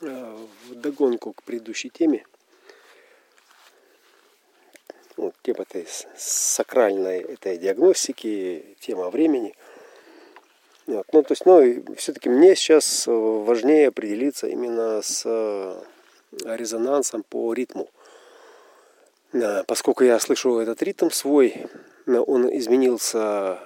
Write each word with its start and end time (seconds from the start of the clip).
в 0.00 0.74
догонку 0.74 1.32
к 1.32 1.42
предыдущей 1.42 1.90
теме, 1.90 2.24
вот, 5.16 5.34
тема 5.42 5.62
этой 5.62 5.86
сакральной 6.16 7.20
этой 7.20 7.56
диагностики, 7.56 8.76
тема 8.80 9.08
времени. 9.10 9.54
Вот. 10.86 11.06
Ну, 11.12 11.22
то 11.22 11.32
есть, 11.32 11.46
ну, 11.46 11.96
все-таки 11.96 12.28
мне 12.28 12.54
сейчас 12.54 13.06
важнее 13.06 13.88
определиться 13.88 14.46
именно 14.46 15.00
с 15.02 15.24
резонансом 16.44 17.22
по 17.22 17.52
ритму. 17.54 17.88
Поскольку 19.66 20.04
я 20.04 20.20
слышу 20.20 20.58
этот 20.58 20.82
ритм 20.82 21.10
свой, 21.10 21.66
он 22.06 22.48
изменился 22.56 23.58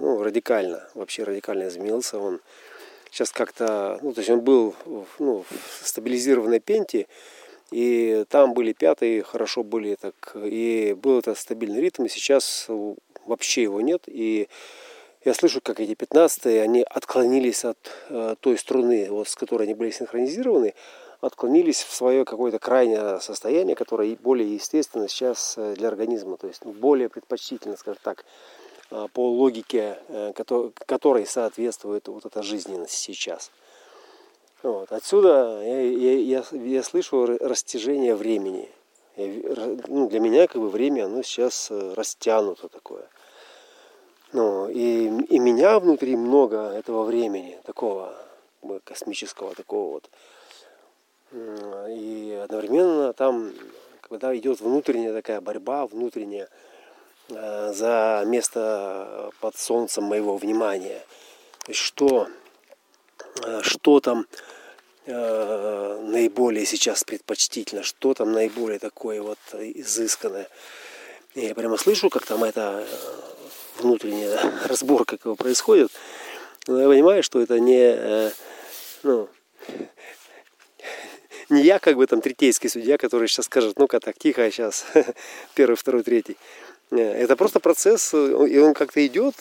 ну, 0.00 0.22
радикально, 0.22 0.88
вообще 0.94 1.22
радикально 1.22 1.68
изменился. 1.68 2.18
Он 2.18 2.40
сейчас 3.16 3.32
как-то, 3.32 3.98
ну, 4.02 4.12
то 4.12 4.20
есть 4.20 4.28
он 4.28 4.42
был 4.42 4.74
ну, 5.18 5.42
в 5.48 5.88
стабилизированной 5.88 6.60
пенте, 6.60 7.06
и 7.70 8.26
там 8.28 8.52
были 8.52 8.74
пятые, 8.74 9.22
хорошо 9.22 9.62
были 9.64 9.94
так, 9.94 10.36
и 10.36 10.94
был 11.00 11.20
это 11.20 11.34
стабильный 11.34 11.80
ритм, 11.80 12.04
и 12.04 12.08
сейчас 12.10 12.68
вообще 13.24 13.62
его 13.62 13.80
нет, 13.80 14.02
и 14.06 14.48
я 15.24 15.32
слышу, 15.32 15.60
как 15.62 15.80
эти 15.80 15.94
пятнадцатые, 15.94 16.60
они 16.60 16.82
отклонились 16.82 17.64
от 17.64 17.78
э, 18.10 18.36
той 18.38 18.58
струны, 18.58 19.08
вот, 19.10 19.28
с 19.28 19.34
которой 19.34 19.62
они 19.62 19.74
были 19.74 19.90
синхронизированы, 19.90 20.74
отклонились 21.20 21.82
в 21.82 21.92
свое 21.92 22.24
какое-то 22.24 22.58
крайнее 22.58 23.18
состояние, 23.20 23.74
которое 23.76 24.14
более 24.16 24.54
естественно 24.54 25.08
сейчас 25.08 25.54
э, 25.56 25.74
для 25.74 25.88
организма, 25.88 26.36
то 26.36 26.46
есть 26.46 26.64
более 26.64 27.08
предпочтительно, 27.08 27.76
скажем 27.76 28.00
так, 28.04 28.24
по 28.88 29.30
логике, 29.30 29.98
э, 30.08 30.32
которой 30.86 31.26
соответствует 31.26 32.06
вот 32.08 32.24
эта 32.24 32.42
жизненность 32.42 32.94
сейчас. 32.94 33.50
Вот. 34.62 34.92
Отсюда 34.92 35.62
я, 35.62 35.80
я, 35.80 36.12
я, 36.18 36.44
я 36.52 36.82
слышу 36.82 37.26
растяжение 37.40 38.14
времени. 38.14 38.68
Я, 39.16 39.76
ну, 39.88 40.08
для 40.08 40.20
меня 40.20 40.46
как 40.46 40.60
бы 40.60 40.68
время 40.68 41.06
оно 41.06 41.22
сейчас 41.22 41.70
растянуто 41.70 42.68
такое. 42.68 43.08
Ну, 44.32 44.68
и, 44.68 45.06
и 45.06 45.38
меня 45.38 45.78
внутри 45.78 46.16
много 46.16 46.70
этого 46.70 47.04
времени, 47.04 47.58
такого 47.64 48.14
космического, 48.84 49.54
такого 49.54 49.92
вот. 49.92 50.10
И 51.88 52.40
одновременно 52.42 53.12
там, 53.12 53.52
когда 54.00 54.36
идет 54.36 54.60
внутренняя 54.60 55.12
такая 55.12 55.40
борьба, 55.40 55.86
внутренняя 55.86 56.44
э, 56.44 56.48
за 57.28 58.22
место 58.26 59.30
под 59.40 59.56
солнцем 59.56 60.04
моего 60.04 60.36
внимания. 60.36 61.02
Что, 61.70 62.28
э, 63.42 63.60
что 63.62 64.00
там 64.00 64.26
э, 65.06 66.00
наиболее 66.04 66.64
сейчас 66.64 67.02
предпочтительно, 67.02 67.82
что 67.82 68.14
там 68.14 68.32
наиболее 68.32 68.78
такое 68.78 69.20
вот 69.20 69.38
изысканное. 69.52 70.48
Я 71.34 71.54
прямо 71.54 71.76
слышу, 71.76 72.08
как 72.08 72.24
там 72.24 72.44
эта 72.44 72.86
внутренняя 73.78 74.38
разборка 74.68 75.18
как 75.18 75.36
происходит. 75.36 75.90
Но 76.68 76.80
я 76.80 76.88
понимаю, 76.88 77.22
что 77.22 77.40
это 77.40 77.58
не, 77.58 78.32
ну, 79.02 79.28
не 81.48 81.62
я 81.62 81.78
как 81.78 81.96
бы 81.96 82.06
там 82.06 82.20
третейский 82.20 82.68
судья, 82.68 82.98
который 82.98 83.28
сейчас 83.28 83.46
скажет, 83.46 83.78
ну-ка 83.78 84.00
так, 84.00 84.16
тихо, 84.18 84.50
сейчас, 84.50 84.86
первый, 85.54 85.76
второй, 85.76 86.02
третий. 86.02 86.36
Это 86.90 87.36
просто 87.36 87.60
процесс, 87.60 88.14
и 88.14 88.58
он 88.58 88.74
как-то 88.74 89.04
идет 89.06 89.34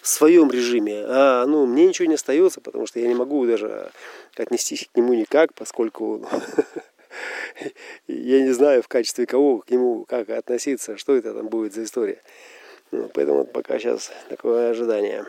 в 0.00 0.08
своем 0.08 0.50
режиме, 0.50 1.04
а 1.06 1.46
ну, 1.46 1.66
мне 1.66 1.86
ничего 1.86 2.08
не 2.08 2.14
остается, 2.14 2.60
потому 2.60 2.86
что 2.86 3.00
я 3.00 3.08
не 3.08 3.14
могу 3.14 3.44
даже 3.44 3.90
отнестись 4.36 4.88
к 4.92 4.96
нему 4.96 5.14
никак, 5.14 5.52
поскольку 5.54 6.26
я 8.06 8.40
не 8.40 8.52
знаю 8.52 8.82
в 8.82 8.88
качестве 8.88 9.26
кого 9.26 9.58
к 9.58 9.70
нему 9.70 10.04
как 10.08 10.30
относиться, 10.30 10.96
что 10.96 11.16
это 11.16 11.34
там 11.34 11.48
будет 11.48 11.74
за 11.74 11.84
история. 11.84 12.20
Ну, 12.92 13.10
поэтому 13.12 13.44
пока 13.44 13.78
сейчас 13.78 14.12
такое 14.28 14.70
ожидание. 14.70 15.26